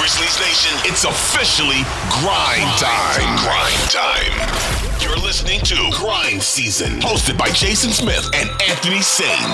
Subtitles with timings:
[0.00, 1.84] Grizzlies Nation, it's officially
[2.22, 3.36] grind time.
[3.44, 4.98] Grind time.
[4.98, 9.46] You're listening to Grind Season, hosted by Jason Smith and Anthony Sain.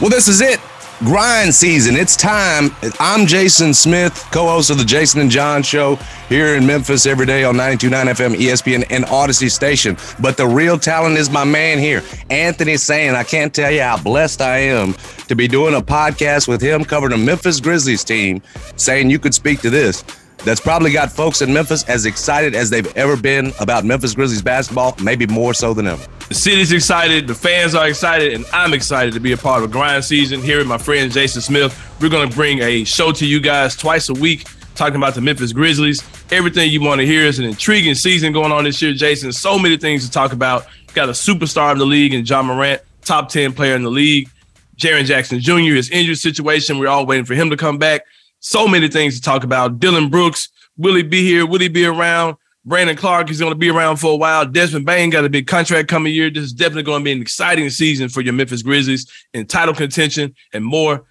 [0.00, 0.58] Well, this is it.
[1.00, 1.94] Grind season.
[1.94, 2.70] It's time.
[2.98, 5.96] I'm Jason Smith, co host of the Jason and John Show
[6.30, 9.98] here in Memphis every day on 929 FM, ESPN, and Audacy Station.
[10.20, 13.14] But the real talent is my man here, Anthony Sain.
[13.14, 14.94] I can't tell you how blessed I am
[15.28, 18.40] to be doing a podcast with him covering the Memphis Grizzlies team,
[18.76, 20.02] Sain you could speak to this
[20.38, 24.42] that's probably got folks in Memphis as excited as they've ever been about Memphis Grizzlies
[24.42, 26.06] basketball, maybe more so than ever.
[26.28, 29.70] The city's excited, the fans are excited, and I'm excited to be a part of
[29.70, 31.76] grind season here with my friend Jason Smith.
[32.00, 35.20] We're going to bring a show to you guys twice a week talking about the
[35.20, 36.02] Memphis Grizzlies.
[36.30, 39.32] Everything you want to hear is an intriguing season going on this year, Jason.
[39.32, 40.66] So many things to talk about.
[40.94, 44.28] Got a superstar in the league and Ja Morant, top 10 player in the league.
[44.76, 46.78] Jaren Jackson Jr., his injury situation.
[46.78, 48.02] We're all waiting for him to come back.
[48.40, 49.78] So many things to talk about.
[49.78, 51.46] Dillon Brooks, will he be here?
[51.46, 52.36] Will he be around?
[52.64, 54.44] Brandon Clarke is going to be around for a while.
[54.44, 56.30] Desmond Bane got a big contract coming year.
[56.30, 59.72] This is definitely going to be an exciting season for your Memphis Grizzlies in title
[59.72, 61.04] contention and more.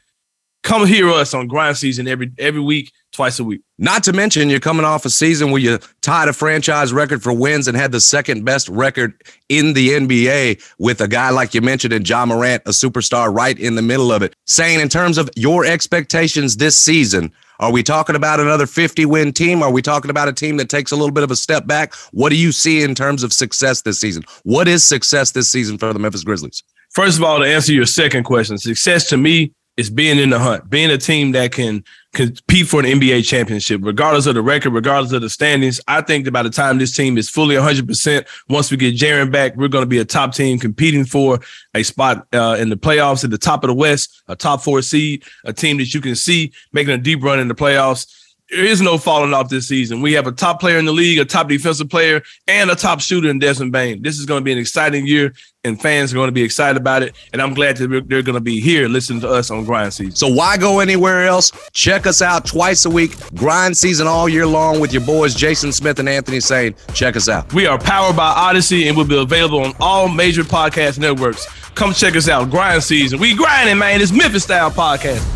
[0.65, 3.61] Come hear us on grind season every every week, twice a week.
[3.77, 7.31] Not to mention, you're coming off a season where you tied a franchise record for
[7.31, 9.13] wins and had the second best record
[9.47, 13.59] in the NBA with a guy like you mentioned in Ja Morant, a superstar right
[13.59, 14.35] in the middle of it.
[14.47, 19.33] Sain in terms of your expectations this season, are we talking about another 50 win
[19.33, 19.61] team?
[19.61, 21.93] Are we talking about a team that takes a little bit of a step back?
[22.11, 24.23] What do you see in terms of success this season?
[24.41, 26.63] What is success this season for the Memphis Grizzlies?
[26.89, 30.39] First of all, to answer your second question, success to me is being in the
[30.39, 34.71] hunt, being a team that can compete for an NBA championship, regardless of the record,
[34.71, 35.81] regardless of the standings.
[35.87, 39.31] I think that by the time this team is fully 100%, once we get Jaren
[39.31, 41.39] back, we're going to be a top team competing for
[41.73, 44.81] a spot uh, in the playoffs at the top of the West, a top four
[44.81, 48.63] seed, a team that you can see making a deep run in the playoffs there
[48.63, 50.01] is no falling off this season.
[50.01, 52.99] We have a top player in the league, a top defensive player, and a top
[52.99, 54.01] shooter in Desmond Bane.
[54.03, 56.77] This is going to be an exciting year, and fans are going to be excited
[56.77, 57.15] about it.
[57.33, 60.15] And I'm glad that they're going to be here listening to us on Grind Season.
[60.15, 61.51] So why go anywhere else?
[61.73, 65.71] Check us out twice a week, Grind Season all year long with your boys Jason
[65.71, 66.75] Smith and Anthony Sain.
[66.93, 67.51] Check us out.
[67.51, 71.47] We are powered by Audacy, and we'll be available on all major podcast networks.
[71.73, 73.19] Come check us out, Grind Season.
[73.19, 74.01] We grinding, man.
[74.01, 75.34] It's Memphis Style Podcast.